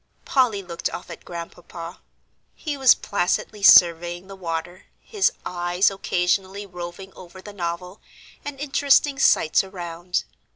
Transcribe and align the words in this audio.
Polly 0.25 0.63
looked 0.63 0.89
off 0.89 1.11
at 1.11 1.23
Grandpapa. 1.23 1.99
He 2.55 2.75
was 2.75 2.95
placidly 2.95 3.61
surveying 3.61 4.25
the 4.25 4.35
water, 4.35 4.85
his 4.99 5.31
eyes 5.45 5.91
occasionally 5.91 6.65
roving 6.65 7.13
over 7.13 7.39
the 7.39 7.53
novel 7.53 8.01
and 8.43 8.59
interesting 8.59 9.19
sights 9.19 9.63
around. 9.63 10.23